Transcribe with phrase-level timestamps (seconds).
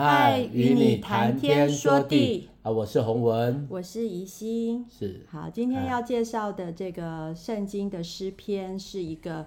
[0.00, 2.70] 嗨，与你谈天说地啊！
[2.70, 5.50] 我是洪文，我是宜心，是好。
[5.50, 9.44] 今天要介绍的这个圣经的诗篇是一个，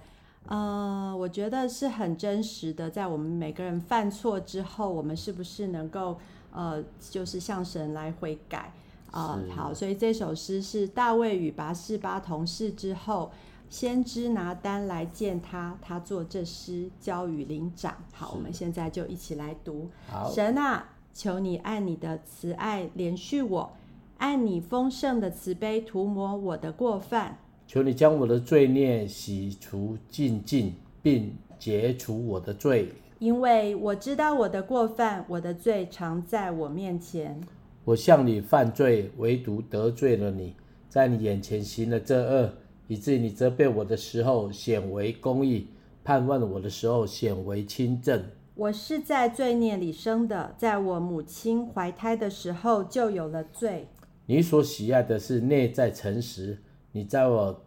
[0.48, 6.18] 呃，我觉得是很真实的，在我们每个人犯错之后，我们是不是能够
[6.52, 8.74] 呃，就是向神来悔改
[9.10, 9.40] 啊？
[9.48, 13.32] 呃、好，所以这首诗是大卫与拔示巴同事之后。
[13.72, 17.96] 先知拿单来见他，他作这诗交与灵长。
[18.12, 19.90] 好，我们现在就一起来读。
[20.30, 23.72] 神啊，求你按你的慈爱怜恤我，
[24.18, 27.38] 按你丰盛的慈悲涂抹我的过犯。
[27.66, 32.92] 求你将我的罪孽洗除净尽，并解除我的罪。
[33.20, 37.40] 因为我知道我的过犯，我的罪常在我面前。
[37.86, 40.54] 我向你犯罪，唯独得罪了你，
[40.90, 42.54] 在你眼前行了这恶。
[42.92, 45.68] 以致你责备我的时候显为公义，
[46.04, 48.22] 判断我的时候显为清正。
[48.54, 53.88] 我是在罪孽里生的，在我母亲怀胎的时候就有了罪。
[54.26, 56.58] 你所喜爱的是内在诚实，
[56.92, 57.62] 你在我，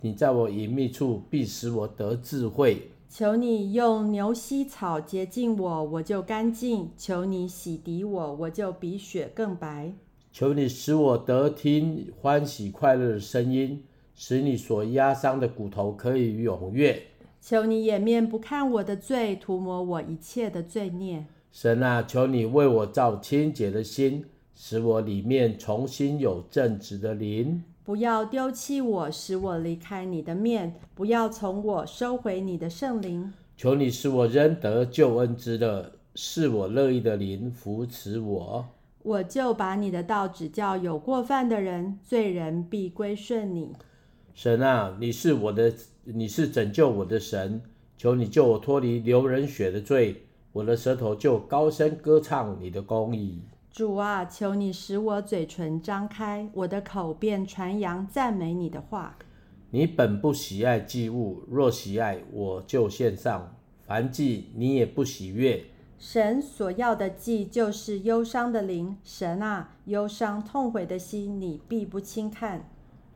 [0.00, 2.92] 你在我隐秘处必使我得智慧。
[3.10, 9.92] 求你用牛膝草洁净我，我就干净；求你洗涤我，我就比雪更白。
[10.30, 13.82] 求你使我得听欢喜快乐的声音。
[14.14, 17.02] 使你所压伤的骨头可以踊跃。
[17.40, 21.26] 求你掩面不看我的罪，涂抹我一切的罪孽。
[21.50, 24.24] 神啊，求你为我造清洁的心，
[24.54, 27.64] 使我里面重新有正直的灵。
[27.84, 33.32] 不要丢弃我，使我离开你的面；不要从我收回你的圣灵。
[33.56, 38.64] 求你使我仍得救恩之乐，是我乐意的灵扶持我。
[39.02, 43.72] 我就把你的道指教有过犯的人，罪人必归顺你。
[44.34, 45.72] 神啊，你是我的，
[46.04, 47.60] 你是拯救我的神，
[47.98, 53.42] 求你救我脱离流人血的罪，我的舌头就高声歌唱你的公义。
[53.70, 59.18] 主啊，求你使我嘴唇张开，我的口便传扬赞美你的话。
[59.70, 63.54] 你本不喜爱祭物，若喜爱，我就献上；
[63.86, 65.64] 凡祭你也不喜悦。
[65.98, 72.68] 神所要的祭就是忧伤的灵，神啊，忧伤痛悔的心，你必不轻看。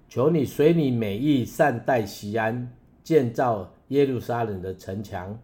[0.08, 2.68] 求你随你美意善待西安，
[3.02, 5.36] 建造耶路撒冷的城墙。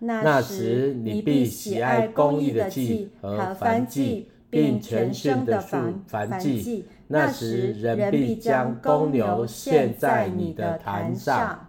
[0.00, 6.84] 那时你必喜爱公义的祭和燔祭，并全牲的燔祭。
[7.06, 11.66] 那时人必将公牛献在你的坛上。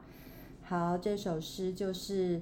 [0.61, 2.41] 好，这首诗就是，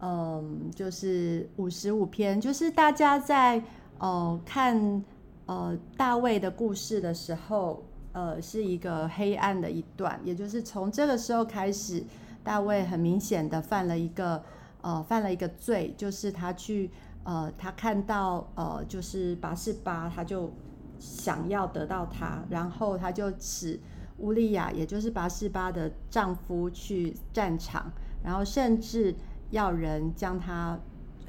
[0.00, 3.62] 嗯，就是五十五篇，就是大家在
[3.98, 5.04] 呃看
[5.46, 7.82] 呃大卫的故事的时候。
[8.12, 12.04] 呃，是一个黑暗的一段，也就是从这个时候开始，
[12.44, 14.42] 大卫很明显的犯了一个
[14.82, 16.90] 呃犯了一个罪，就是他去
[17.24, 20.52] 呃他看到呃就是拔示巴，他就
[20.98, 23.80] 想要得到他，然后他就使
[24.18, 27.90] 乌利亚，也就是拔示巴的丈夫去战场，
[28.22, 29.14] 然后甚至
[29.50, 30.78] 要人将他，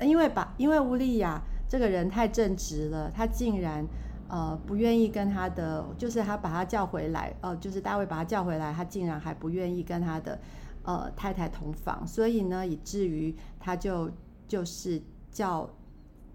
[0.02, 3.88] 因为把因为乌利亚这个人太正直了，他竟然。
[4.34, 10.40] 呃，不愿意跟他的，就是他把他叫回来，呃，就是大卫把他叫回来，他竟然还不愿意跟他的
[10.82, 14.10] 呃太太同房，所以呢，以至于他就
[14.48, 15.00] 就是
[15.30, 15.70] 叫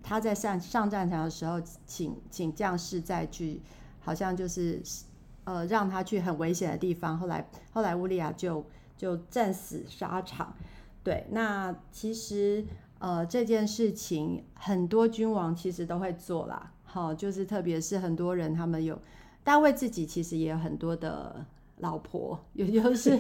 [0.01, 3.61] 他在上上战场的时候请，请将士再去，
[3.99, 4.81] 好像就是
[5.43, 7.19] 呃让他去很危险的地方。
[7.19, 8.65] 后来后来乌利亚就
[8.97, 10.55] 就战死沙场。
[11.03, 12.65] 对，那其实
[13.01, 16.75] 呃这件事情很多君王其实都会做啦。
[16.91, 18.99] 好，就是特别是很多人，他们有
[19.45, 21.45] 大卫自己其实也有很多的
[21.81, 23.19] 老婆，也就是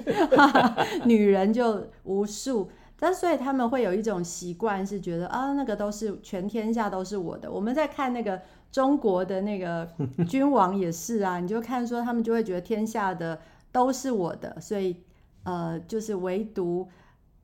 [1.04, 7.52] 女人就无数，但所以他们会有一种习惯，是觉得啊，那个都是全天下都是我的。
[7.52, 8.40] 我们在看那个
[8.72, 9.86] 中国的那个
[10.26, 13.38] 君王也是啊，你就看说他们就会觉得天下的
[13.70, 14.96] 都是我的，所以
[15.42, 16.88] 呃，就是唯独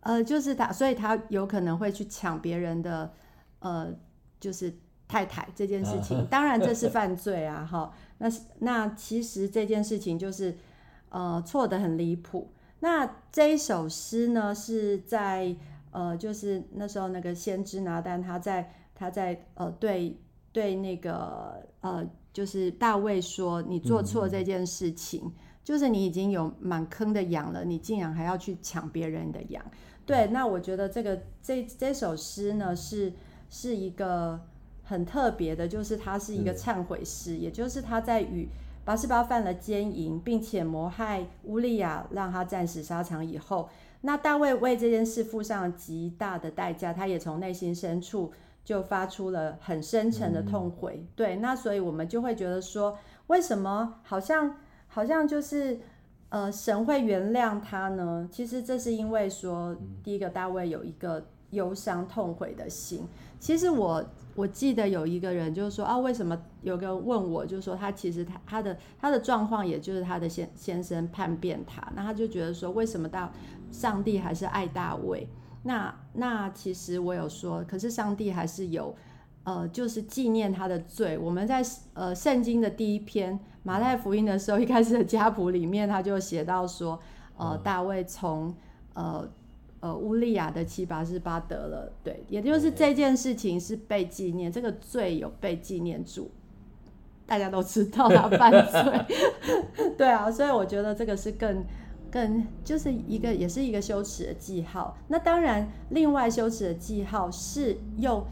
[0.00, 3.12] 呃，就是他，所以他有可能会去抢别人的
[3.58, 3.92] 呃，
[4.40, 4.72] 就是。
[5.06, 7.64] 太太这件事情，当然这是犯罪啊！
[7.64, 8.28] 哈，那
[8.60, 10.56] 那其实这件事情就是
[11.10, 12.50] 呃错的很离谱。
[12.80, 15.54] 那这一首诗呢，是在
[15.92, 20.18] 呃就是那时候那个先知拿单他在他在呃对
[20.52, 29.64] 对那个呃就是大卫说，你做错这件事情，嗯、就是你已经有满坑的羊了，你竟然还要去抢别人的羊。
[30.06, 33.12] 对，那我觉得这个这这首诗呢是
[33.50, 34.40] 是一个。
[34.84, 38.48] 很特别的，就是他是一个忏悔诗，也就是他在与
[38.84, 43.68] 八十八犯了奸淫，并且谋害乌利亚，让他战死沙场以后，
[44.02, 48.30] 那大卫为这件事付上了极大的代价，他也从内心深处
[48.62, 50.98] 就发出了很深沉的痛悔。
[51.00, 52.98] 嗯、对，那所以我们就会觉得说，
[53.28, 54.56] 为什么好像
[54.86, 55.80] 好像就是
[56.28, 58.28] 呃神会原谅他呢？
[58.30, 63.08] 其实这是因为说，第一个大卫有一个忧伤痛悔的心。
[63.40, 64.04] 其实我
[64.34, 73.32] 我记得有一个人就是说啊，为什么有个人问我，就是说他其实他他的他的状况，也就是他的先先生叛变他，那他就觉得说，为什么大
[73.70, 75.28] 上帝还是爱大卫？
[75.62, 78.94] 那那其实我有说，可是上帝还是有，
[79.44, 81.16] 呃，就是纪念他的罪。
[81.16, 81.62] 我们在
[81.94, 87.00] 呃圣经的第一篇马太福音的时候，一开始的家谱里面，他就写到说，
[87.38, 88.54] 呃，大卫从
[88.92, 89.26] 呃
[89.84, 96.30] 呃乌利亚的七八是巴得了，对，也就是这件事情是被纪念，这个罪有被纪念住，
[97.26, 101.62] 大家都知道他犯罪， 对啊，所以我觉得这个是更。
[102.10, 104.96] 更就是一个，也是一个羞耻的记号。
[105.08, 108.24] 那当然，另外羞耻的记号是用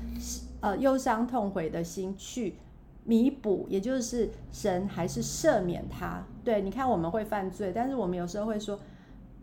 [0.60, 2.54] 呃忧伤痛悔的心去
[3.02, 6.24] 弥补，也就是神还是赦免他。
[6.44, 8.78] 对，你看我们会犯罪，但是我们有时候会说，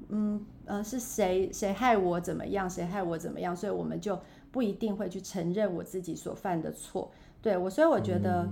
[0.08, 4.18] 嗯呃是谁谁害我怎么样，谁害我怎么样，所以我们就
[4.52, 7.12] 不一定会去承认我自己所犯的错。
[7.42, 8.48] 对我，所以我觉得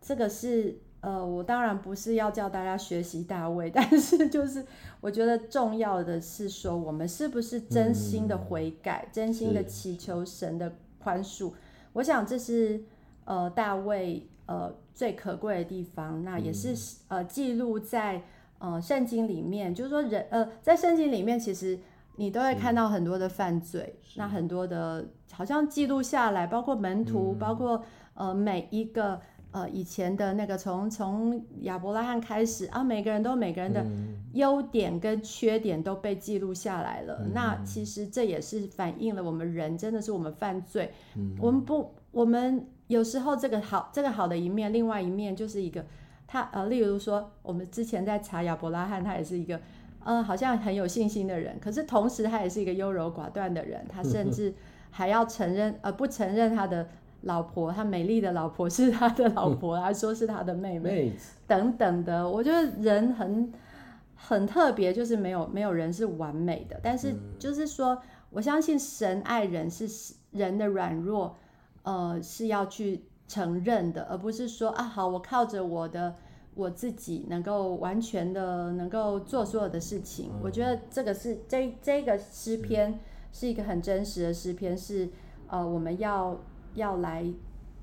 [0.00, 0.78] 这个是。
[1.02, 4.64] 呃，我当然不是要叫大家学习大卫， 但是就是
[5.00, 11.50] 我觉得重要的是说，我们是不是真心的悔改，嗯、真心的祈求神的宽恕？
[11.94, 12.84] 我想这是
[13.24, 16.72] 呃大卫呃最可贵的地方，那也是、
[17.08, 18.22] 嗯、呃记录在
[18.62, 21.78] 呃圣经里面，就是说人呃在圣经里面，其实
[22.16, 29.20] 你都会看到很多的犯罪，那很多的好像记录下来，包括门徒，嗯、包括呃每一个。
[29.54, 33.84] 呃，以前的那个从从亚伯拉罕开始啊，每个人都每个人的
[34.32, 37.18] 优点跟缺点都被记录下来了。
[37.20, 37.62] 嗯、那。
[37.62, 45.84] 其实这也是反映了我们人真的是我们犯罪，嗯、我们不，我们有时候这个好这个好的一面，另外一面就是一个
[46.32, 49.60] 他呃，例如说我们之前在查亚伯拉罕，他也是一个
[50.02, 54.54] 呃好像很有信心的人，可是同时他也是一个优柔寡断的人，他甚至
[54.90, 56.88] 还要承认呃不承认他的。
[57.24, 61.12] 老婆，他美丽的老婆是他的老婆，还说是他的妹妹，
[61.46, 62.28] 等等的。
[62.28, 63.52] 我觉得人很
[64.16, 66.80] 很特别，就是没有没有人是完美的。
[66.82, 67.96] 但是就是说，
[68.30, 71.36] 我相信神爱人是人的软弱，
[71.84, 76.14] 呃，是要去承认的，而不是说啊，好，我靠着我的
[76.54, 80.30] 我自己能够完全的能够做所有的事情。
[80.42, 82.98] 我觉得这个是这这个诗篇
[83.32, 85.08] 是一个很真实的诗篇，是
[85.48, 86.38] 呃我们要。
[86.74, 87.30] 要来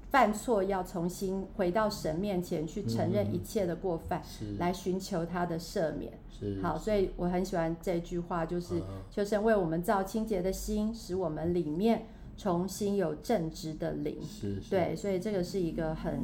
[0.09, 6.11] 犯错，要重新回到神面前去承认一切的过犯，嗯、来寻求他的赦免。
[6.27, 8.81] 是好，所以我很喜欢这句话，就是
[9.11, 12.07] 求神为我们造清洁的心，使我们里面
[12.39, 14.17] 重新有正直的灵。
[14.23, 16.23] 是，是，对，所以这个是一个很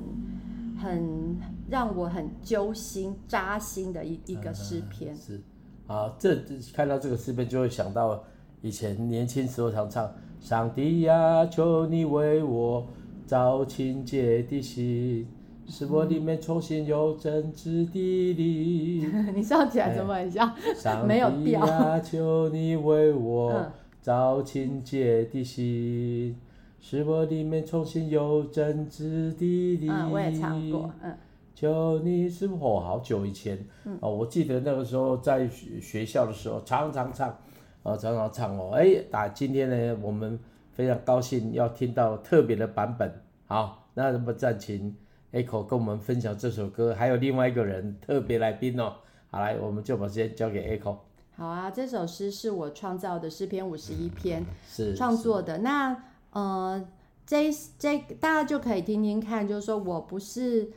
[0.81, 1.35] 很
[1.69, 5.13] 让我很揪心、扎心的一一个诗篇。
[5.15, 5.41] 是，
[5.87, 6.33] 啊，这
[6.73, 8.23] 看到这个诗篇就会想到
[8.61, 10.09] 以前年轻时候常唱。
[10.39, 12.87] 上帝呀，求你为我
[13.25, 15.27] 造清洁的心，
[15.67, 19.11] 使我里面重新有正直的灵。
[19.35, 20.55] 你唱起来怎么很像？
[21.07, 21.65] 没有调。
[21.65, 23.71] 上帝呀，求你为我
[24.05, 26.37] 造清洁的心，
[26.79, 29.89] 使我里面重新有真挚的你。
[29.89, 30.93] 嗯，我也唱过。
[31.01, 31.17] 嗯，
[31.55, 33.57] 求你是否好久以前？
[33.83, 37.35] 嗯，哦，我记得那个时候在学校的时候常常唱。
[37.81, 40.39] 哦，常常唱哦，哎，打今天呢，我们
[40.71, 43.11] 非常高兴要听到特别的版本。
[43.47, 44.95] 好，那么暂请
[45.33, 48.93] Echo 跟我们分享这首歌，还有另外一个人特别来宾哦。
[49.31, 50.95] 好，来，我们就把时间交给 Echo。
[51.37, 55.59] 好啊，这首诗是我创造的诗篇五十一篇，是创作的。
[55.59, 56.87] 那呃，
[57.25, 60.71] 这这大家就可以听听看，就是说我不是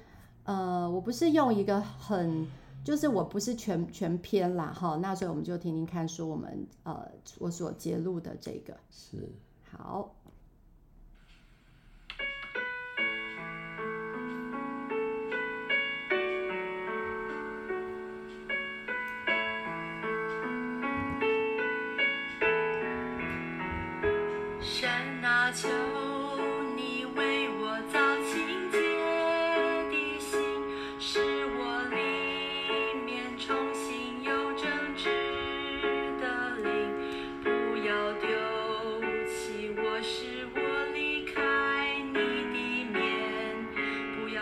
[0.45, 2.47] 呃，我不是用一个很。
[2.85, 7.07] 就是我不是全全篇啦，哈，那所以我们就听听看，说我们呃，
[7.39, 9.29] 我所揭露的这个是
[9.71, 10.15] 好。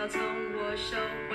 [0.09, 0.21] 从
[0.55, 1.26] 我手。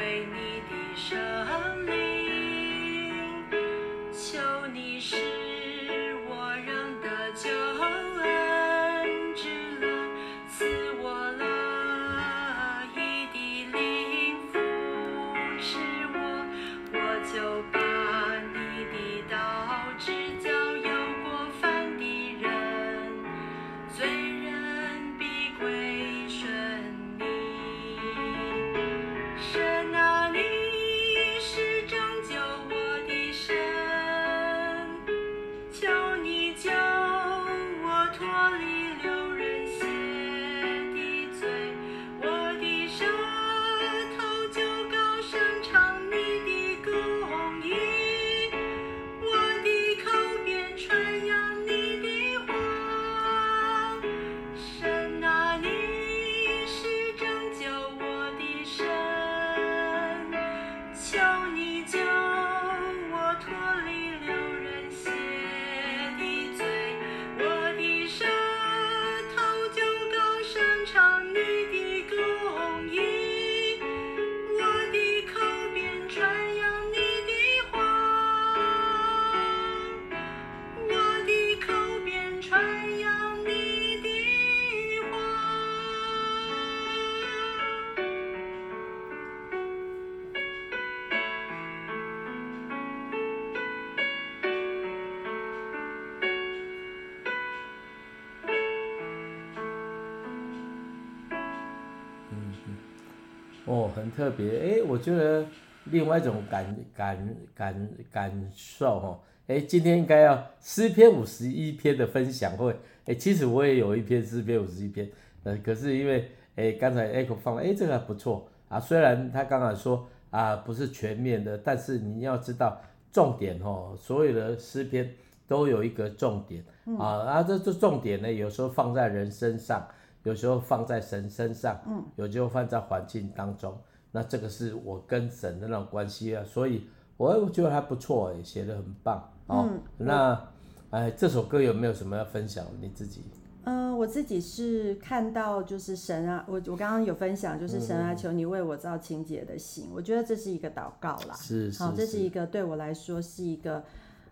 [103.93, 105.45] 很特别，哎，我觉得
[105.85, 115.09] 另外一种感感感感受哦，哎，今天应该要诗篇五十一篇的分享会，哎，其实我也有一篇诗篇五十一篇，
[115.45, 118.49] 呃，可是因为哎刚才 Echo 放了，哎，这个还不错。
[118.69, 122.81] 啊，虽然他刚才说啊不是全面的，但是你要知道
[123.13, 125.11] 重点哦，所有的诗篇
[125.47, 129.87] 都有一个重点、嗯、啊，啊这这重点呢，有时候放在人身上。
[130.25, 133.77] 有时候放在神身上，嗯，有时候放在环境当中，
[134.13, 136.87] 那这个是我跟神的那种关系啊，所以
[137.17, 139.69] 我觉得还不错，也写的很棒哦。
[139.69, 140.49] 嗯、那，
[140.91, 143.23] 哎，这首歌有没有什么要分享你自己？
[143.65, 153.83] 嗯、呃，我自己是看到就是神啊，我我刚刚有分享，就是神啊，求你为我造清洁的心，嗯、我觉得这是一个祷告啦，是，是，是，好，这是一个对我来说是一个，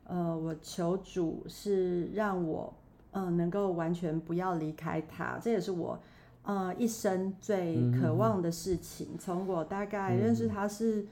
[0.05, 2.73] 呃，我求主是让我。
[3.13, 5.99] 嗯，能够完全不要离开他，这也是我，
[6.45, 9.09] 呃，一生最渴望的事情。
[9.13, 11.03] 嗯、从我大概认识他是，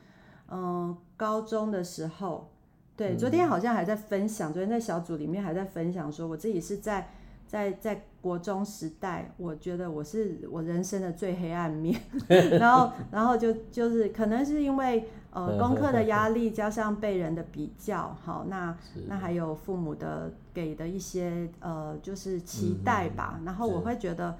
[0.48, 2.48] 嗯、呃，高中的时候，
[2.96, 7.08] 对，昨天好像还在分享，昨天在小组里面还在分享，说我自己是在
[7.46, 12.00] 在在国中时代，我觉得我是我人生的最黑暗面，
[12.60, 15.08] 然后 然后就就是可能是因为。
[15.30, 18.74] 呃，功课的压力加上被人的比较，好，那
[19.06, 23.36] 那还有父母的给的一些呃，就是期待吧。
[23.38, 24.36] 嗯、然后我会觉得，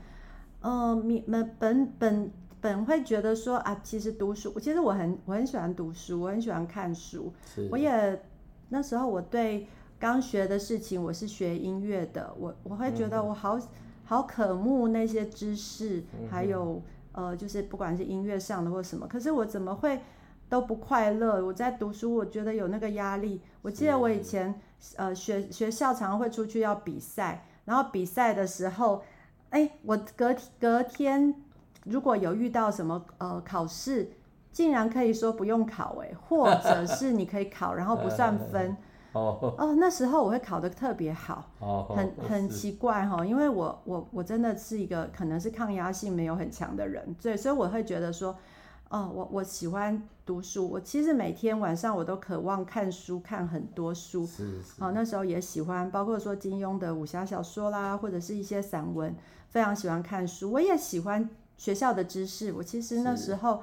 [0.61, 2.29] 呃，你们本本
[2.61, 7.33] 本会觉得说啊，其实读书，其实我很我很喜欢读书，我很喜欢看书。
[7.71, 8.21] 我也
[8.71, 13.63] 那时候我对刚学的事情，我是学音乐的，我我会觉得我好、嗯、
[14.05, 16.83] 好渴慕那些知识，嗯、还有
[17.13, 20.01] 呃，就是不管是音乐上的或什么，可是我怎么会？
[20.51, 21.45] 都不快乐。
[21.45, 23.43] 我在读书，我觉得有那个压力。
[23.61, 24.59] 我记得我以前，
[24.97, 29.03] 呃，学学校常常会出去要比赛，然后比赛的时候，
[29.51, 31.35] 哎，我隔隔天
[31.85, 34.11] 如果有遇到什么呃考试，
[34.53, 38.77] 竟然可以说不用考，哎，或者是你可以考，然后不算分。
[39.13, 41.51] 哦哦，那时候我会考得特别好，
[41.89, 48.37] 很很奇怪哈，因为我我我真的是一个可能是抗压性没有很强的人，对，所以我会觉得说。
[48.89, 54.27] 哦，我我喜欢读书，我其实每天晚上我都渴望看书，看很多书。
[54.27, 54.83] 是是。
[54.83, 59.15] 哦，那时候也喜欢，包括说金庸的武侠小说啦，或者是一些散文，
[59.51, 60.51] 非常喜欢看书。
[60.51, 61.29] 我也喜欢
[61.59, 62.51] 学校的知识。
[62.53, 63.63] 我其实那时候，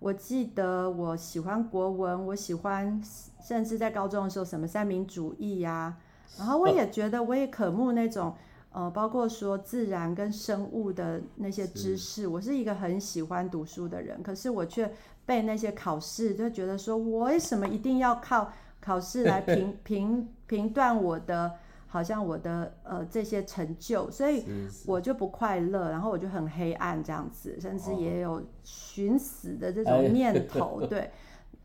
[0.00, 3.00] 我记得我喜欢国文，我喜欢，
[3.40, 5.96] 甚至在高中的时候，什么三民主义呀、啊，
[6.38, 8.34] 然后我也觉得，我也渴慕那种。
[8.74, 14.92] 呃，包括说自然跟生物的那些知识，是我是一个很喜欢读书的人，可是我却
[15.24, 21.52] 被那些考试就觉得说，我为什么一定要靠考试来 评评评断我的，
[21.86, 24.44] 好像我的呃这些成就，所以
[24.86, 31.10] 我就不快乐，然后我就很黑暗这样子，甚至也有寻死的这种 念头，哦、对，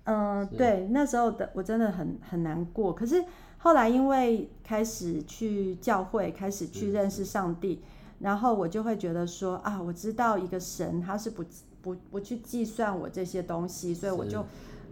[0.03, 3.23] 嗯、呃，对，那时候的我真的很很难过，可是。
[3.61, 7.81] 后来因为开始去教会，开始去认识上帝，
[8.19, 11.43] 然后我就会觉得说啊，我知道一个神，他是不
[11.81, 14.45] 不不去计算我这些东西，所以我就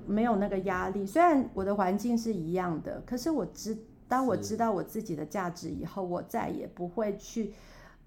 [0.05, 1.05] 没有那个压力。
[1.05, 3.77] 虽然我的环境是一样的，可是我知
[4.09, 7.53] 当我知道我自己的价值以后，我再也不会去，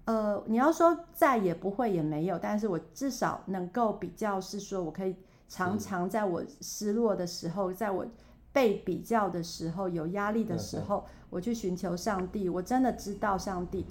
[0.05, 5.15] 呃，你要说再也不会也没有，但是我至少能够比较是说，我可以
[5.51, 8.07] 常常在我失落的时候，在我。
[8.53, 12.49] 被比较的时候，有压力的时候，我去寻求上帝。
[12.49, 13.85] 我真的知道上帝，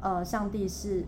[0.00, 1.04] 呃，上帝是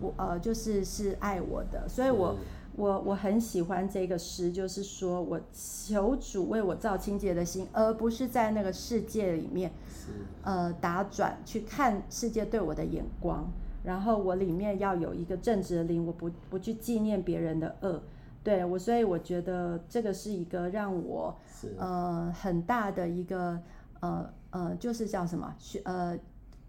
[0.00, 2.36] 不呃，就是是爱我的，所以我
[2.74, 9.70] 我我很喜欢这个诗，就是说我求主为我造清洁的心，而不是在那个世界里面
[10.42, 13.46] 呃打转去看世界对我的眼光，
[13.84, 18.02] 然后我里面要有一个正直的灵，我不不去纪念别人的恶。
[18.44, 21.34] 对我，所以我觉得这个是一个让我
[21.78, 23.58] 呃很大的一个
[24.00, 25.52] 呃呃，就是叫什么？
[25.84, 26.16] 呃，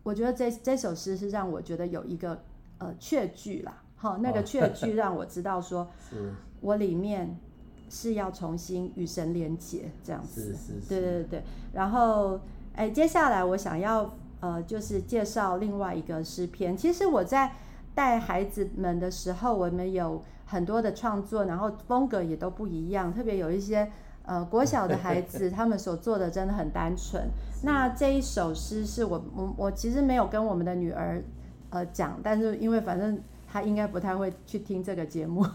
[0.01, 2.41] 我觉得这这首诗是让我觉得有一个
[2.77, 5.86] 呃确据啦，好，那个确据让我知道说，
[6.62, 7.38] 我里面
[7.89, 10.41] 是要重新与神连接这样子。
[10.41, 10.88] 是是是。
[10.88, 11.44] 对对对。
[11.74, 12.39] 然后，
[12.74, 16.77] 哎，接下来我想要呃，就是介绍另外一个诗篇。
[16.77, 17.51] 其实我在
[17.94, 20.24] 带孩子们的时候，我们有。
[20.55, 23.91] 很多的创作，然后风格也都不一样，特别有一些
[24.24, 27.27] 呃国小的孩子， 他们所做的真的很单纯。
[27.63, 31.21] 那这一首诗是我我我其实没有跟我们的女儿
[31.71, 35.45] 呃讲，但是因为反正她应该不太会去听这个节目，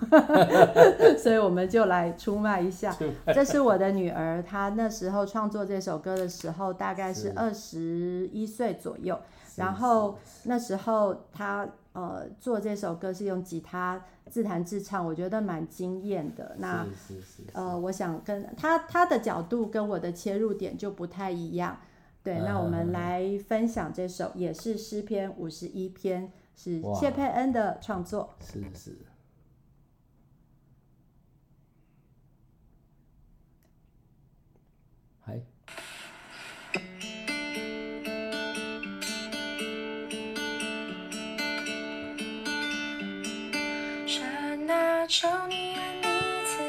[1.17, 2.95] 所以我们就来出卖一下。
[3.35, 9.19] 这是我的女儿，她那时候创作这首歌的时候大概是二十一岁左右。
[9.57, 16.57] 然后那时候她呃做这首歌是用吉他自弹自唱，我觉得蛮惊艳的。
[16.59, 21.79] 那是是是是呃，我想跟他他的角度跟我的切入点就不太一样。
[22.23, 28.35] 对，那我们来分享这首，也是诗篇五十一篇，是谢佩恩的创作。
[28.41, 28.97] 是是。
[44.71, 46.07] 神啊，求你恩你
[46.47, 46.63] 慈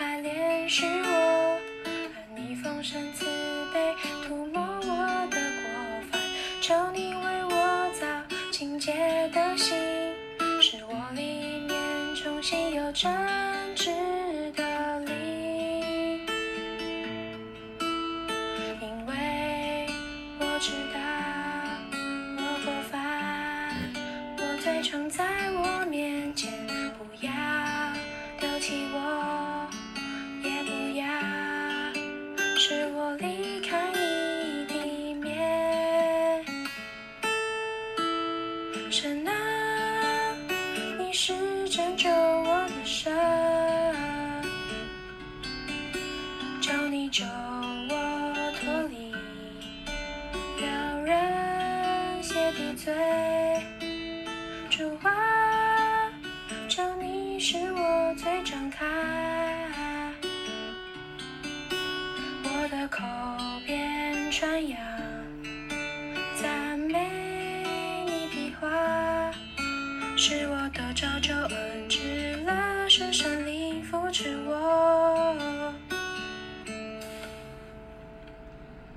[0.00, 3.26] 爱怜恤我，而你丰盛慈
[3.74, 3.94] 悲
[4.26, 5.62] 涂抹我的过
[6.10, 6.18] 犯，
[6.62, 8.06] 求你为我造
[8.50, 8.94] 清洁
[9.34, 9.76] 的心，
[10.62, 11.76] 使我里面
[12.16, 13.12] 重新有正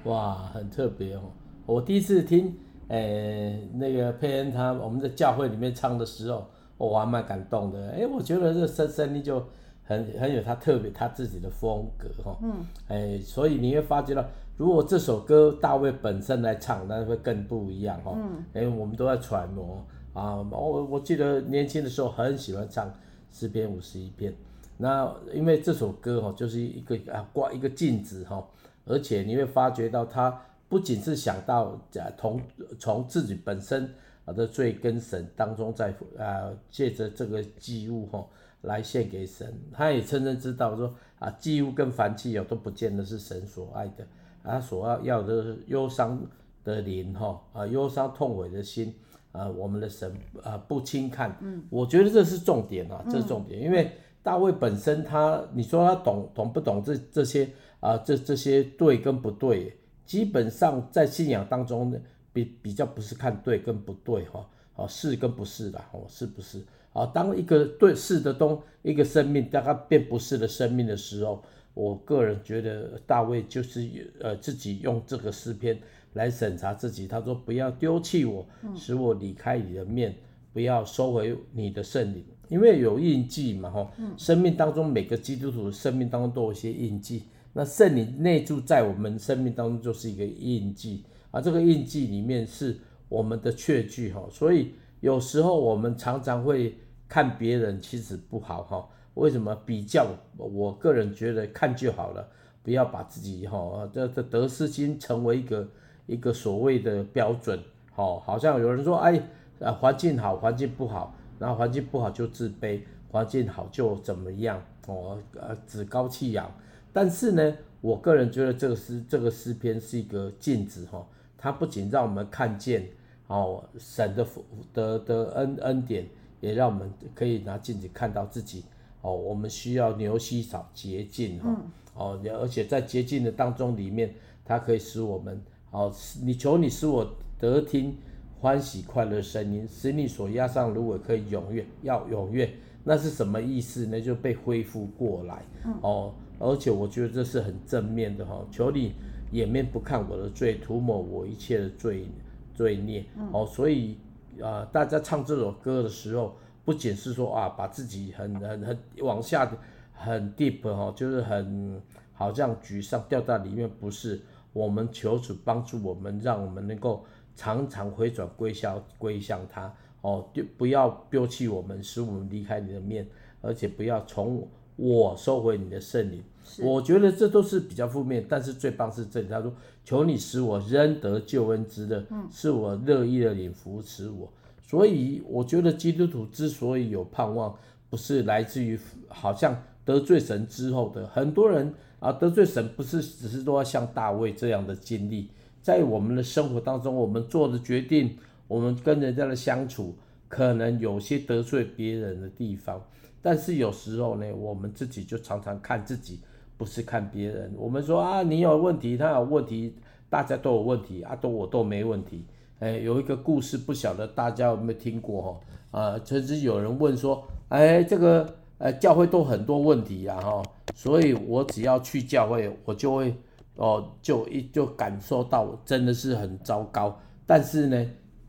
[0.06, 1.22] 哇，很特别哦！
[1.66, 2.56] 我第一次听，
[2.90, 6.46] 诶、欸，那个佩恩他我们在教会里面唱的时候，
[6.78, 7.90] 我还蛮感动的。
[7.90, 9.44] 哎、欸，我觉得这声声音就
[9.84, 12.38] 很很有他特别他自己的风格哈。
[12.44, 12.54] 嗯。
[12.88, 14.24] 哎、欸，所以你会发觉到，
[14.58, 18.14] 如果这首歌大卫本身来唱，那会更不一样哈。
[18.16, 18.44] 嗯。
[18.54, 20.36] 哎、欸，我们都在揣摩啊。
[20.36, 22.94] 我我记得年轻的时候很喜欢唱
[23.32, 24.32] 诗篇五十一篇，
[24.78, 28.46] 那因为这首歌哈，就是一个啊挂一个镜子哈。
[28.86, 32.42] 而且你会发觉到，他不仅是想到啊，从
[32.80, 33.90] 从自己本身
[34.26, 38.24] 啊的罪跟神当中，在啊借着这个祭物哈
[38.62, 44.06] 来献给神，他也深深知道说啊，祭物跟凡祭哦都不见得是神所爱的，
[44.44, 46.20] 他所要要的忧伤
[46.64, 48.94] 的灵哈啊，忧伤痛悔的心
[49.32, 51.36] 啊，我们的神啊不轻看。
[51.42, 57.50] 嗯，我觉得这是重点啊，这是重点，因为大卫本身他，你说他懂懂不懂这这些？
[57.86, 62.00] 啊，这这些对跟不对，基本上在信仰当中呢，
[62.34, 66.64] 比比较不是看对跟不对哈，啊是跟不是啦哦，是不是？
[66.94, 71.44] 啊，当一个对是的东一个生命，当它变不是的生命的时候，
[71.76, 75.78] 我个人觉得大卫就是呃自己用这个诗篇
[76.14, 78.44] 来审查自己，他说不要丢弃我，
[78.76, 80.16] 使我离开你的面，
[80.52, 87.26] 不要收回你的圣灵，因为有印记嘛哈，生命当中每个基督徒的生命当中都有一些印记。
[87.58, 96.76] 那圣灵内住在我们生命当中，就是一个印记啊，这个印记里面是我们的确据哈，所以有时候我们常常会
[97.08, 98.90] 看别人，其实不好哈。
[99.14, 100.06] 为什么比较？
[100.36, 102.28] 我个人觉得看就好了，
[102.62, 105.66] 不要把自己哈这这得失心成为一个
[106.08, 107.58] 一个所谓的标准。
[107.94, 109.18] 好，好像有人说，哎，
[109.62, 116.52] 啊环境好，环境不好，然后环境不好就自卑，环境好就怎么样哦，呃，趾高气扬。
[116.96, 121.06] 但是呢，我个人觉得这个诗这个诗篇是一个镜子哈，
[121.38, 122.88] 它不仅让我们看见
[123.28, 126.08] 哦神的福的的恩恩典，
[126.40, 128.64] 也让我们可以拿镜子看到自己
[129.02, 129.14] 哦。
[129.14, 131.54] 我们需要牛膝草洁净哈
[131.96, 137.06] 哦，而且在洁净的当中里面，它可以使我们哦，你求你使我
[137.38, 137.98] 得听
[138.40, 142.50] 欢喜快乐的声音，使你所压伤的芦苇可以踊跃要踊跃，
[142.86, 144.00] 那是什么意思呢？
[144.00, 145.44] 就被恢复过来
[145.82, 146.14] 哦。
[146.40, 148.94] 而且我觉得这是很正面的哈，求你
[149.32, 152.08] 掩面不看我的罪，涂抹我一切的罪
[152.54, 153.04] 罪孽。
[153.32, 153.98] 哦，所以
[154.42, 159.52] 啊、呃，大家唱这首歌的时候，不仅是说啊，把自己很很很往下
[159.94, 161.82] 很 deep 哈，就是很
[162.14, 164.22] 好像沮丧掉到里面，不是。
[164.54, 167.04] 我们求主帮助我们，让我们能够
[167.36, 169.74] 常常回转归向归向他。
[170.00, 173.06] 哦，就不要丢弃我们，使我们离开你的面，
[173.42, 174.48] 而且不要从。
[174.76, 176.24] 我收回你的圣灵。
[176.60, 179.52] 我觉得这都是比较负面，但是最棒是这里，他说
[179.84, 184.32] ：“求你使我仍得救恩之乐，嗯、是我乐意的领扶持我。”
[184.68, 187.56] 所以我觉得基督徒之所以有盼望，
[187.90, 195.30] 不是来自于好像得罪神之后的很多人啊，得罪神不是只是都要像大卫这样的经历，
[195.62, 199.96] 在我们的生活当中，我们做的决定，我们跟人家的相处，
[200.28, 202.82] 可能有些得罪别人的地方，
[203.26, 206.20] 但是有时候呢，我们自己就常常看自己。
[206.58, 209.76] 不是看别人，我们说啊，你有问题，他有问题，
[210.10, 212.24] 大家都有问题啊，都我都没问题。
[212.60, 215.82] 哎，有一个故事，不晓得大家有没有听过哈？
[215.82, 218.26] 啊，曾经有人问说，哎，这个
[218.58, 220.42] 呃教会都很多问题啊哈，
[220.74, 223.14] 所以我只要去教会，我就会
[223.56, 226.98] 哦，就一就感受到真的是很糟糕。
[227.26, 227.86] 但是呢，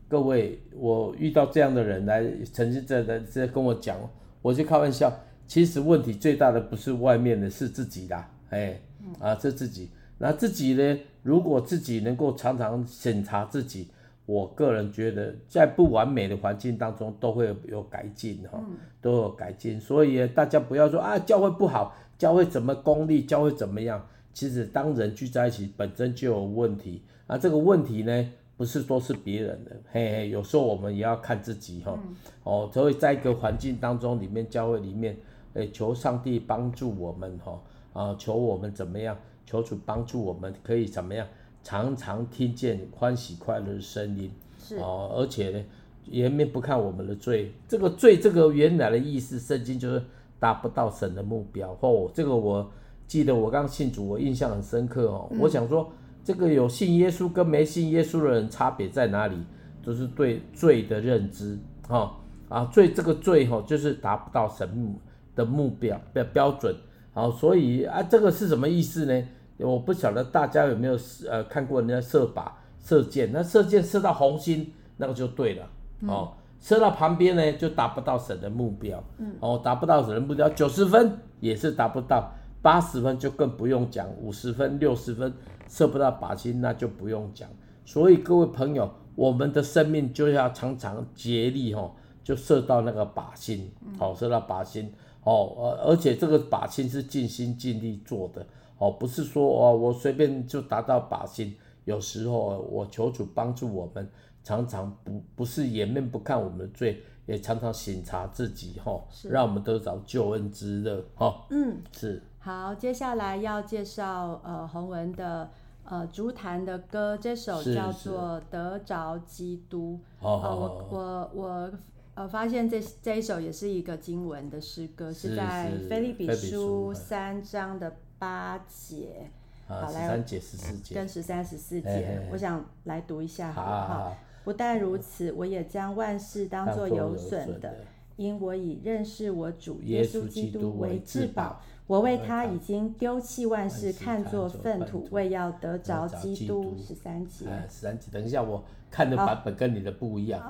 [0.09, 3.97] 各位，我遇到这样的人来，曾经在在在跟我讲，
[4.41, 5.11] 我就开玩笑。
[5.45, 8.79] 其实问题最大的不是外面的，是自己的，哎，
[9.19, 9.89] 啊，是自己。
[10.17, 10.99] 那自己呢？
[11.23, 13.87] 如果自己能够常常审查自己，
[14.25, 18.61] 我个人觉得，在不完美的环境当中，都会有改进哈，
[19.01, 19.79] 都有改进。
[19.79, 24.05] 所以大家不要说啊，教会不好，教会怎么功利，教会怎么样？
[24.33, 27.03] 其实当人聚在一起，本身就有问题。
[27.27, 28.29] 啊，这个问题呢？
[28.57, 31.97] 不是说是别人的，嘿嘿，有时候我们也要看自己哈。
[32.43, 35.15] 哦，所以在一个环境当中里面，教会里面。
[35.53, 37.59] 诶，求上帝帮助我们哈
[37.91, 38.15] 啊！
[38.19, 39.17] 求我们怎么样？
[39.43, 41.25] 求主帮助我们，可以怎么样？
[41.63, 45.11] 常常听见欢喜快乐的声音，是哦。
[45.15, 45.63] 而且呢，
[46.05, 50.03] 颜面不看我们的罪，这个罪这个原来的意思，圣经就是
[50.39, 51.75] 达不到神的目标。
[51.79, 52.69] 哦，这个我
[53.07, 55.27] 记得我刚信主，我印象很深刻哦。
[55.31, 55.91] 嗯、我想说，
[56.27, 59.37] 这个有信耶稣跟没信耶稣的人差别在哪里？
[59.81, 62.17] 就是对罪的认知哈
[62.49, 64.99] 啊，罪这个罪哈，就是达不到神目。
[65.33, 66.75] 的目标的标准，
[67.13, 69.27] 好，所以啊，这个是什么意思呢？
[69.59, 75.63] 我不晓得大家有没有呃看过人家射靶射箭，那射箭射到红心，那个就对了，
[76.07, 85.33] 哦，嗯、射到旁边呢就达不到神的目标，嗯，哦，达不到神的目标，九十分也是达不到，八十分就更不用讲，五十分、六十分
[85.67, 87.49] 射不到靶心，那就不用讲。
[87.85, 91.91] 所以各位朋友，我们的生命就要常常竭力哈，
[92.23, 94.91] 就射到那个靶心，好，射到靶心。
[95.23, 98.45] 哦，而而且这个靶心是尽心尽力做的，
[98.77, 101.55] 哦，不是说哦我随便就达到靶心。
[101.83, 104.09] 有时候我求主帮助我们，
[104.43, 111.45] 常常不不是颜面不看我们的罪，也常常省察自己，哈、哦，让我们得着救恩之乐，哈、哦。
[111.49, 112.21] 嗯，是。
[112.47, 115.49] 好，接下来要介绍呃洪文的
[115.83, 119.99] 呃竹坛的歌，这首叫做《得着基督》。
[120.25, 121.71] 哦，我我我。
[122.15, 129.29] 呃，发现这这一首也是一个经文的诗歌，是，是在菲利比书三章的八节。
[129.67, 130.95] 好，来三节十四节。
[130.95, 137.75] 跟十三十四节，我想来读一下好不好，不但如此，我也将万事当作有损的，
[138.17, 141.61] 因我已认识我主耶稣基督为至宝。
[141.87, 146.75] 我为他已经丢弃万事，看作粪土，为要得着基督。
[146.77, 148.11] 十三节，十三节。
[148.11, 150.41] 等一下，我看的版本跟你的不一样。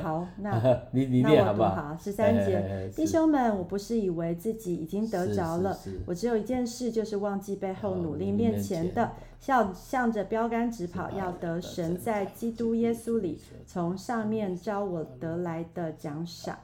[0.00, 0.56] 好，那
[0.94, 1.96] 你你念好不好？
[2.00, 9.10] 十三节，弟兄们，我不是以为自己已经得着了，我只有一件事，就是忘记背后努力面前的，
[9.40, 16.56] 向向着标杆直跑，要得神在基督耶稣里从上面招我得来的奖赏。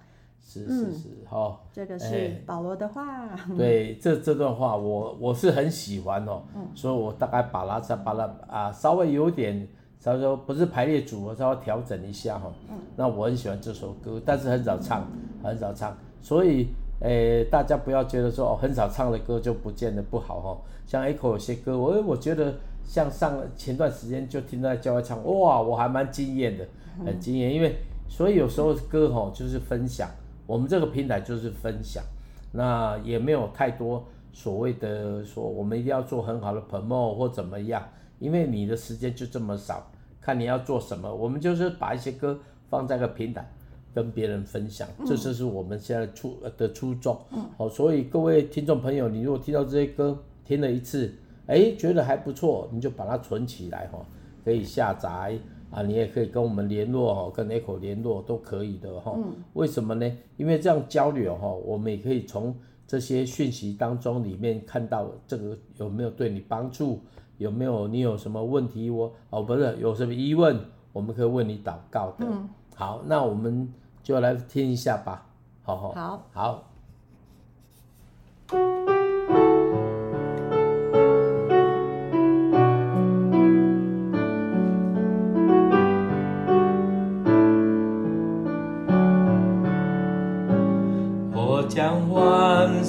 [0.52, 3.28] 是是是，好，这个是保罗的话。
[3.56, 6.42] 对，这这段话我我是很喜欢哦，
[6.74, 9.68] 所以我大概把它再把它啊稍微有点，
[10.00, 12.50] 稍微说不是排列组合，稍微调整一下哈。
[12.96, 15.06] 那我很喜欢这首歌，但是很少唱，
[15.40, 16.66] 很少唱，所以
[17.00, 20.58] 诶大家不要觉得说哦很少唱的歌就不见得不好哈。
[20.84, 26.66] 像 Echo 有些歌，我我觉得像上前段时间就听到教会唱，哇，我还蛮惊艳的，
[27.06, 27.76] 很惊艳，因为
[28.08, 30.10] 所以有时候歌哈就是分享。
[30.50, 32.02] 我们这个平台就是分享，
[32.50, 37.80] 那也没有太多所谓的说我们一定要做很好的 promote 或怎么样，
[38.18, 39.88] 因为你的时间就这么少，
[40.20, 42.36] 看你要做什么，我们就是把一些歌
[42.68, 43.48] 放在个平台
[43.94, 47.16] 跟别人分享，这就是我们现在初的初衷。
[47.56, 51.14] 好，所以各位听众朋友，你如果听到这些歌听了一次，
[51.46, 54.04] 哎，觉得还不错，你就把它存起来哈，
[54.44, 55.38] 可以下载。
[55.70, 59.14] 啊，你也可以跟我们联络哈，跟 Echo 联络都可以的哈。
[59.16, 59.34] 嗯。
[59.52, 60.10] 为什么呢？
[60.36, 62.54] 因为这样交流哈，我们也可以从
[62.86, 67.00] 这些讯息当中里面看到这个有没有对你帮助，
[67.38, 70.58] 有没有你有什么问题，我哦不是有什么疑问，
[70.92, 72.26] 我们可以为你祷告的。
[72.28, 72.48] 嗯。
[72.74, 75.26] 好，那我们就来听一下吧。
[75.62, 75.92] 好好。
[75.92, 76.26] 好。
[76.32, 76.69] 好。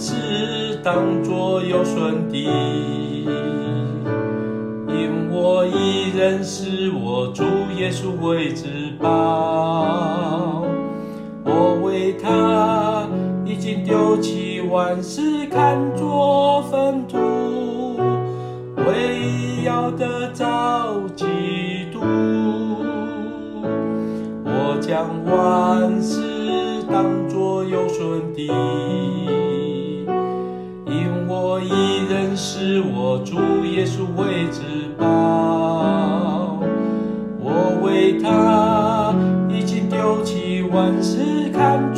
[0.01, 2.35] 事当作有损的，
[4.87, 7.43] 因我已认识我主
[7.77, 8.65] 耶稣为至
[8.99, 10.65] 宝。
[11.45, 13.07] 我为他
[13.45, 17.19] 已经丢弃万事，看作粪土，
[18.77, 21.25] 为要得着基
[21.93, 22.01] 督。
[24.43, 28.49] 我将万事当作有损的，
[32.81, 36.59] 我主耶稣为之宝。
[37.39, 39.13] 我为他
[39.49, 41.41] 已经丢弃万事。
[41.51, 41.90] 看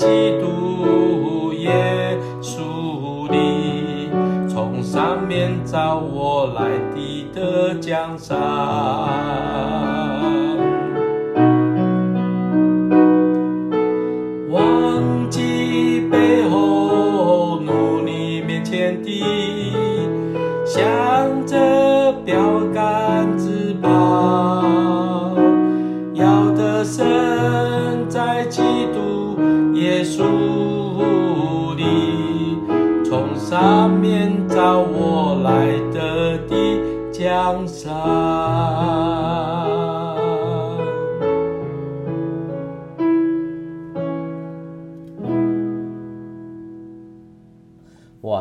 [0.00, 0.06] 基
[0.40, 4.08] 督耶稣里，
[4.48, 9.29] 从上面找我来的的奖赏。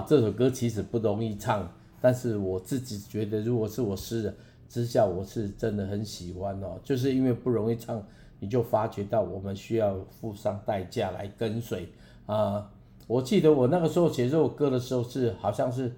[0.10, 4.36] 这首歌其实不容易唱，但是我自己觉得，如果是我诗人
[4.67, 6.80] 之下，我是真的很喜欢哦。
[6.84, 8.04] 就是因为不容易唱，
[8.39, 11.88] 你就发觉到我们需要付上代价来跟随
[12.26, 12.72] 啊。
[13.06, 15.93] 我记得我那个时候写这首歌的时候是好像是，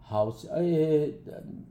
[0.00, 1.10] 好哎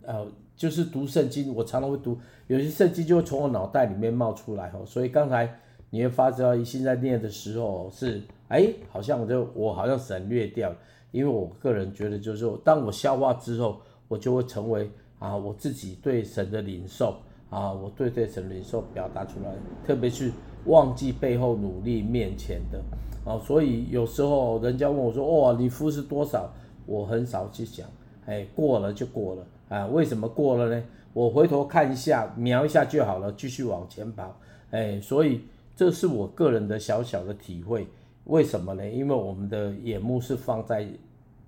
[0.04, 4.86] 呃就是读圣经，我常常会读，有些圣经就会从我脑袋里面冒出来哦。
[4.86, 10.72] 所以刚才你会发觉到现在念的时候是哎，好像我就我好像省略掉，
[11.12, 17.18] 因为我个人觉得就是，当我消化之后，我就会成为啊我自己对神的领受
[17.50, 19.52] 啊，我对对神的领受表达出来，
[19.86, 20.32] 特别是
[20.66, 22.80] 忘记背后努力面前的。
[23.26, 26.50] 哦，所以有时候人家问我说：“哦，你付是多少？”
[26.86, 27.88] 我很少去想，
[28.26, 29.86] 哎，过了就过了啊。
[29.88, 30.84] 为什么过了呢？
[31.14, 34.36] 我回头看一下，瞄一下就好了，继续往前跑。
[34.72, 35.42] 哎，所以
[35.76, 37.88] 这是我个人的小小的体会。
[38.30, 38.90] 为什么呢？
[38.90, 40.88] 因为我们的眼目是放在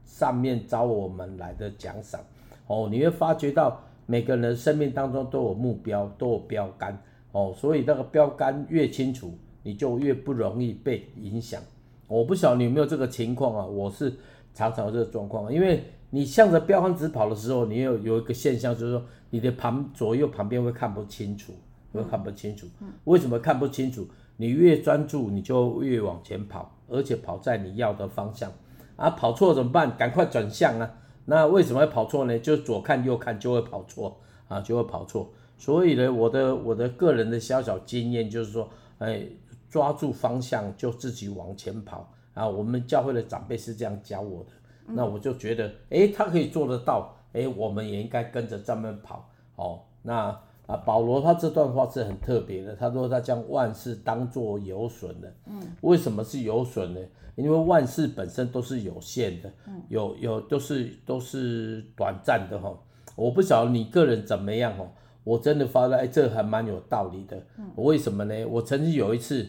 [0.05, 2.19] 上面招我们来的奖赏。
[2.67, 7.01] 哦，你会发觉到每个人的生命当中都有目标，都有标杆。
[7.31, 9.31] 哦，所以那个标杆越清楚。
[9.63, 11.61] 你就越不容易被影响。
[12.07, 13.63] 我不晓得你有没有这个情况啊？
[13.63, 14.11] 我是
[14.55, 21.53] 常常有这个状况，因为你向着标杆直跑的时候，你有有一个现象，就是说你的旁左右旁边会看不清楚，
[21.93, 22.65] 会看不清楚。
[23.03, 24.07] 为什么看不清楚？
[24.41, 28.51] 你越专注，你就越往前跑，而且跑在你要的方向。
[28.95, 29.95] 啊，跑错怎么办？
[29.95, 30.91] 赶快转向啊！
[31.25, 32.39] 那为什么会跑错呢？
[32.39, 35.31] 就左看右看就会跑错啊，就会跑错。
[35.57, 39.27] 所以呢，我的我的个人的小小经验就是说，哎。
[39.71, 42.45] 抓住方向就自己往前跑啊！
[42.45, 44.51] 我们教会的长辈是这样教我的，
[44.85, 49.79] 那我就觉得，哎，他可以做得到，哎，我们也应该跟着这么跑哦。
[50.01, 50.37] 那
[50.71, 55.33] 啊，保罗他这段话是很特别的，他说他将万事当作有损的。
[55.47, 56.99] 嗯，为什么是有损呢？
[57.35, 59.51] 因为万事本身都是有限的，
[59.89, 62.71] 有有都是都是短暂的哈。
[63.15, 64.89] 我不晓得你个人怎么样哦，
[65.23, 67.37] 我真的发现，哎，这还蛮有道理的。
[67.75, 68.45] 为什么呢？
[68.45, 69.47] 我曾经有一次。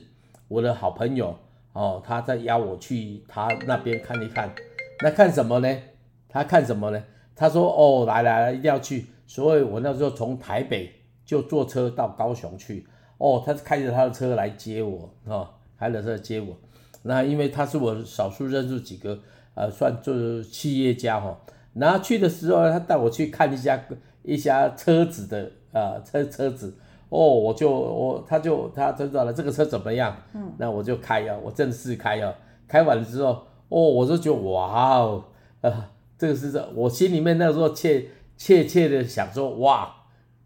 [0.49, 1.35] 我的好朋友
[1.73, 4.55] 哦，他在邀我去他那边看一看，
[5.03, 5.79] 那看什么呢？
[6.29, 7.03] 他看什么呢？
[7.35, 9.07] 他说哦，来来来，一定要去。
[9.27, 10.93] 所以我那时候从台北
[11.25, 12.87] 就坐车到高雄去。
[13.19, 16.57] 哦，他开着他的车来接我哦，开着车接我。
[17.03, 19.19] 那因为他是我少数认识几个
[19.55, 21.37] 呃，算做企业家哈、哦。
[21.75, 23.81] 然后去的时候呢，他带我去看一下
[24.23, 26.75] 一下车子的啊、呃、车车子。
[27.09, 30.17] 哦，我就我他就他知道了这个车怎么样？
[30.33, 32.33] 嗯，那我就开啊，我正式开啊，
[32.67, 33.33] 开完了之后，
[33.69, 35.25] 哦，我就觉得哇哦，
[35.61, 38.07] 呃，这个是这，我心里面那个时候切
[38.39, 39.95] 切切的想说，哇，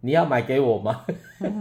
[0.06, 1.04] 你要买给我吗？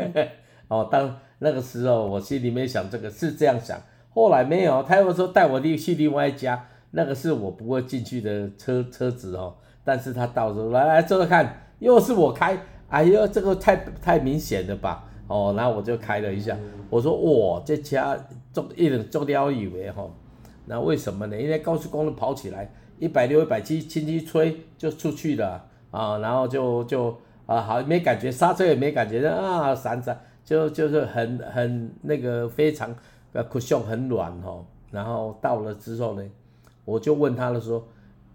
[0.69, 3.81] 哦，当那个时候我心里面想这个是这样想，
[4.13, 12.55] 后来没有，他又说带我去另外一家，那个是我不会进去的车车子哦，但是他到时候来来坐坐看，又是我开。
[12.87, 15.03] 哎呦，这个太太明显了吧？
[15.27, 16.55] 哦，然后我就开了一下，
[16.91, 18.15] 我说哇，这车
[18.53, 20.07] 做一点中标以为哈，
[20.67, 21.35] 那为什么呢？
[21.41, 32.95] 因为高速公路跑起来一百六、一百七，轻轻吹就出去了啊，然后就就啊好没感觉，刹车也没感觉，啊闪闪就就是很很那个非常
[33.33, 36.23] 呃 cushion 很软哈，然后到了之后呢，
[36.83, 37.85] 我就问他了说，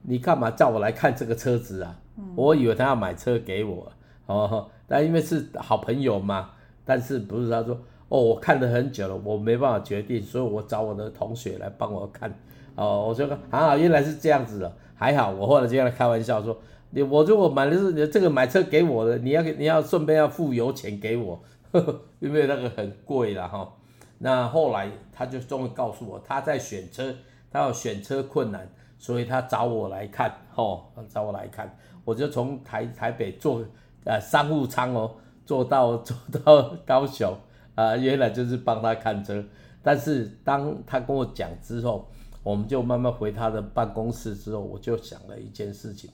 [0.02, 1.96] 你干嘛叫我来看这个车子啊？
[2.36, 3.90] 我以为他要买车给我。
[4.26, 6.50] 哦，但因为是好朋友嘛，
[6.84, 7.76] 但是不是他说
[8.08, 12.32] 哦，我看了很久了，我没办法决定，所以我找我的同学来帮我看。
[12.76, 15.30] 哦，我说还好，原来是这样子的，还好。
[15.30, 16.56] 我后来就跟他开玩笑说，
[16.90, 23.72] 你我如果买的是你这个买车给我的，你要你要顺便要付油钱给我，呵呵，因为那个很贵了哈。
[24.18, 27.14] 那后来他就终于告诉我，他在选车，
[27.50, 33.64] 他有选车困难，所以他找我来看，哦，找我来看，我就从台台北坐。
[34.02, 37.36] 呃，商务舱哦，坐到 坐到高雄，
[37.74, 39.44] 啊、原来就是帮他看车。
[39.82, 42.08] 但是当他跟我讲之后，
[42.42, 46.10] 我们就慢慢回他的办公室之后，我就想了一件事情。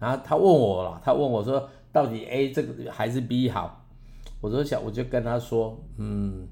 [0.00, 3.84] 然后他问我了，他问我说，到底 A 这个还是 B 好？
[4.40, 6.48] 我说想，我就跟他说，嗯，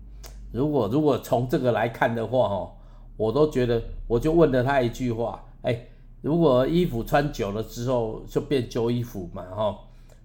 [0.52, 2.70] 如果如果从这个来看的话，哈，
[3.16, 5.86] 我都觉得，我就问了他一句话，哎，
[6.20, 9.78] 如果衣服穿久了之后就变旧衣服嘛，哈。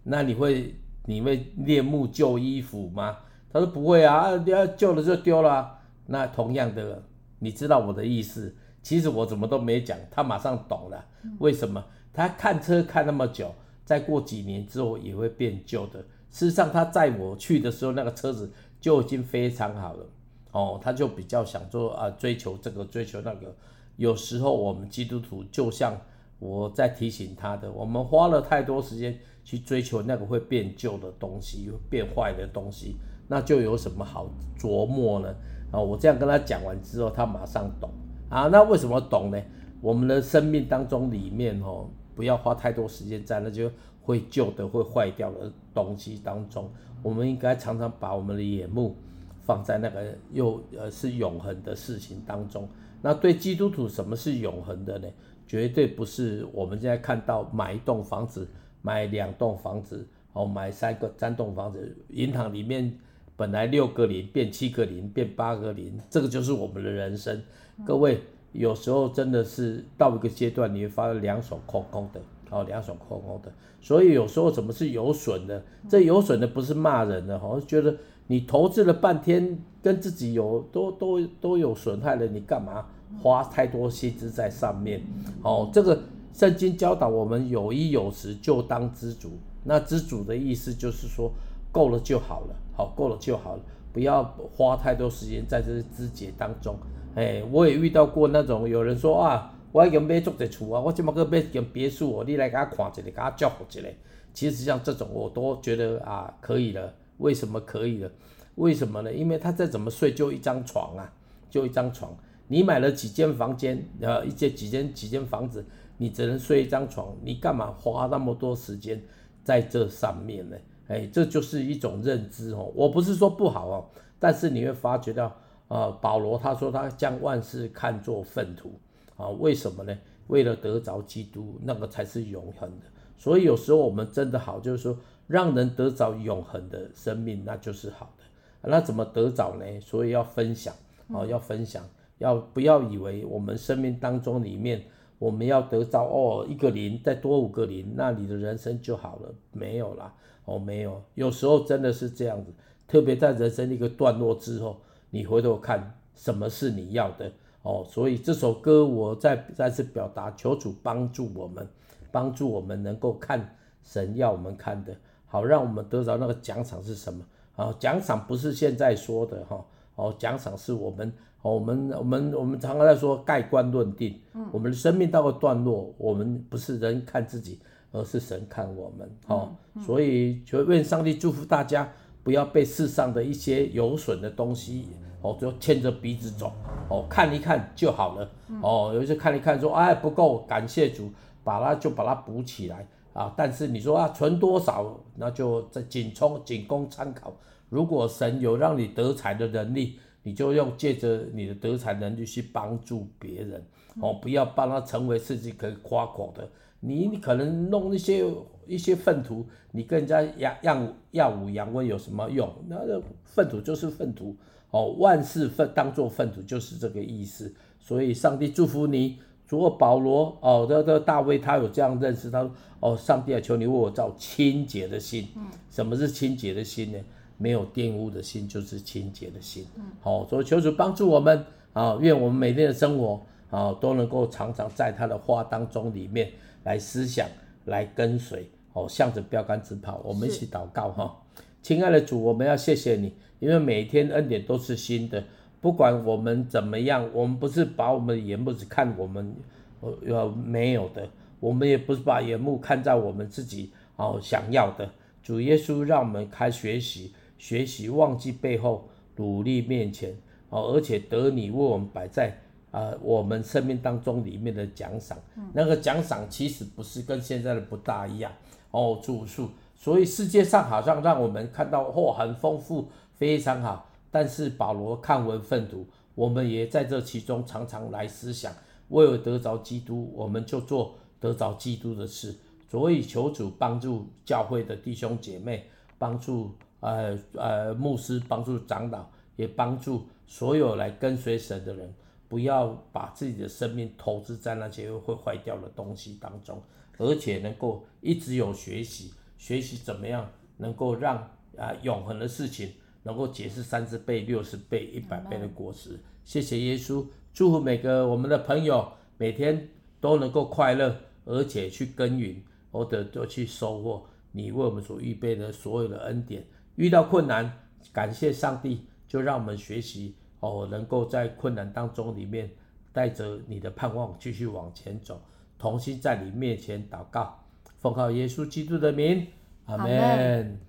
[0.03, 3.17] 那你会你会恋慕旧衣服吗？
[3.53, 5.79] 他说不会啊，你要旧了就丢了。
[6.07, 7.01] 那同样的，
[7.39, 8.53] 你知道我的意思。
[8.81, 11.05] 其实我怎么都没讲，他马上懂了。
[11.39, 11.81] 为什么？
[12.13, 15.99] 他看车看那么久，再过几年之后也会变旧的。
[16.29, 20.05] 事实上，他载我去的时候，那个车子就已经非常好了。
[20.51, 23.55] 哦，他就比较想做啊，追求这个，追求那个。
[23.97, 25.99] 有时候我们基督徒就像
[26.39, 29.17] 我在提醒他的，我们花了太多时间。
[29.45, 32.95] 去追求那个会变旧的东西，变坏的东西，
[33.27, 34.25] 那就有什么好
[34.57, 35.35] 琢磨呢？
[35.69, 37.89] 啊，我这样跟他讲完之后，他马上懂
[38.29, 38.47] 啊。
[38.47, 39.41] 那为什么懂呢？
[39.81, 43.71] 我们的生命当中里面哦，不要花太多时间在那就
[44.01, 46.69] 会旧的、会坏掉的东西当中。
[47.01, 48.95] 我们应该常常把我们的眼目
[49.41, 52.67] 放在那个又呃是永恒的事情当中。
[53.01, 55.07] 那对基督徒，什么是永恒的呢？
[55.45, 58.47] 绝对不是我们现在看到买一栋房子。
[58.85, 62.93] 买两栋房子，哦，买三个三栋房子，银行里面
[63.37, 67.41] 本来六个零变七个零变八个零，这个就是我们的人生。
[67.85, 68.19] 各位
[68.53, 73.51] 有时候真的是到一个阶段，你会发现两手空空的，哦，两手空空的。
[73.81, 75.61] 所以有时候怎么是有损的？
[75.89, 77.93] 这有损的不是骂人的，好像觉得
[78.27, 82.85] 你投资了半天，跟自己有都都都有损害了，你干嘛
[83.21, 85.01] 花太多心思在上面？
[85.41, 85.99] 哦，这个。
[86.33, 89.29] 圣经教导我们有衣有食就当知足，
[89.65, 91.31] 那知足的意思就是说
[91.71, 93.61] 够了就好了，好，够了就好了，
[93.93, 96.75] 不要花太多时间在这些枝节当中。
[97.15, 103.87] 哎，我也遇到过那种有人说啊，我要买足个厝啊，我怎么个买间别墅哦，你来给他看一下，给他照顾一下。
[104.33, 106.93] 其实像这种我都觉得啊，可以了。
[107.17, 108.11] 为什么可以了？
[108.55, 109.13] 为什么呢？
[109.13, 111.13] 因为他再怎么睡就一张床啊，
[111.49, 112.15] 就一张床。
[112.47, 115.65] 你买了几间房间，呃，一间几间几间房子。
[115.97, 118.99] 你只能睡一张床，你干嘛花那么多时间
[119.43, 120.57] 在这上面呢？
[120.87, 122.71] 哎，这就是一种认知哦。
[122.75, 123.85] 我不是说不好哦，
[124.19, 125.33] 但是你会发觉到，
[125.73, 128.73] 呃，保罗他说他将万事看作粪土
[129.17, 129.97] 啊，为什么呢？
[130.27, 132.85] 为了得着基督，那个才是永恒的。
[133.17, 134.95] 所以有时候我们真的好，就是说
[135.25, 138.69] 让人得着永恒的生命，那就是好的。
[138.69, 139.65] 那怎么得着呢？
[139.81, 140.75] 所以要分享
[141.11, 141.83] 啊，要分享，
[142.19, 144.83] 要不要以为我们生命当中里面。
[145.17, 149.33] 我们要得着哦，一个零再多五个零，那你的人生就好了。
[149.51, 150.13] 没有啦，
[150.45, 151.01] 哦，没有。
[151.15, 152.53] 有时候真的是这样子，
[152.87, 154.81] 特别在人生一个段落之后，
[155.13, 157.85] 你回头看什么是你要的哦。
[157.87, 161.67] 所以这首歌我再再次表达，求主帮助我们，
[162.11, 164.95] 帮助我们能够看神要我们看的，
[165.27, 167.23] 好让我们得到那个奖赏是什么
[167.55, 167.71] 啊？
[167.77, 171.13] 奖赏不是现在说的哈，哦，奖赏是我们。
[171.43, 177.59] 我们我们我们常常在说盖棺论定，嗯，我们的生命到了段落，我们不是人看自己，
[177.91, 179.53] 而是神看我们，哦，
[179.85, 181.91] 所以求愿上帝祝福大家，
[182.23, 184.87] 不要被世上的一些有损的东西
[185.21, 186.51] 哦，就牵着鼻子走
[186.89, 188.29] 哦，看一看就好了
[188.61, 188.91] 哦。
[188.95, 191.11] 有些看一看说哎不够，感谢主，
[191.43, 193.33] 把它就把它补起来啊。
[193.35, 197.33] 但是你说啊存多少，那就再仅充仅供参考。
[197.69, 203.65] 如果神有让你得财的能力，你就用借着你的得财能力去帮助别人
[203.99, 206.47] 哦，不要帮他成为自己可以夸口的。
[206.85, 208.25] 你你可能弄一些
[208.67, 212.47] 一些粪土，你跟人家耀耀耀武扬威有什么用？
[212.67, 214.35] 那个粪土就是粪土
[214.71, 217.53] 哦，万事粪当做粪土就是这个意思。
[217.79, 219.17] 所以上帝祝福你。
[219.49, 225.27] 如果保罗哦，这这大卫他有这样认识，他说哦，上帝啊，求你为我造清洁的心。
[225.35, 226.97] 嗯，什么是清洁的心呢？
[227.37, 229.67] 没有玷污的心就是清洁的心。
[229.75, 233.21] 嗯，好，所以求主帮助我们啊，愿我们每天的生活
[233.51, 236.31] 啊都能够常常在他的话当中里面
[236.63, 237.27] 来思想，
[237.65, 240.01] 来跟随哦，向着标杆直跑。
[240.03, 241.21] 我们一起祷告哈，
[241.61, 245.23] 亲爱的主，我们要谢谢你，因为每天恩典都是新的，
[245.61, 249.35] 不管我们怎么样，我们不是把我们的眼目只看我们
[249.81, 251.07] 呃没有的，
[251.39, 254.89] 我们也不是把眼目看在我们自己哦想要的。
[255.21, 257.13] 主耶稣，让我们开学习。
[257.39, 258.87] 学习忘记背后，
[259.17, 260.15] 努力面前
[260.49, 262.35] 哦，而且得你为我们摆在啊、
[262.73, 268.31] 呃、我们生命当中里面的奖赏，嗯、那个奖赏其实不是跟现在的不大一样
[268.71, 278.51] 哦，住宿，所以世界上好像让我们看到哦很丰富，非常好，但是保罗看文粪读，我们也在这其中常常来思想，
[278.89, 282.35] 为了得着基督，我们就做得着基督的事，
[282.69, 286.51] 所以求主帮助教会的弟兄姐妹，帮助。
[286.85, 289.05] 呃呃，牧师帮助长老，
[289.37, 291.93] 也帮助所有来跟随神的人，
[292.33, 296.59] 不要把自己的生命投资在那些会坏掉的东西当中，
[296.97, 300.27] 而且能够一直有学习，学习怎么样
[300.57, 301.15] 能够让
[301.55, 302.71] 啊、永恒的事情
[303.03, 305.99] 能够结实三十倍、六十倍、一百倍的果实。
[306.25, 307.05] 谢谢耶稣，
[307.35, 309.69] 祝福每个我们的朋友每天
[310.01, 316.43] 都能够快乐，而且去耕耘，或者就去收获你为我们所预备的所有的恩典。
[316.77, 317.59] 遇到困难，
[317.91, 322.49] 感谢上帝，就让我们学习哦，能够在困难当中里面
[322.91, 325.21] 带着你的盼望继续往前走，
[325.57, 327.39] 同心在你面前祷告，
[327.79, 329.25] 奉靠耶稣基督的名，
[329.67, 330.59] 阿门。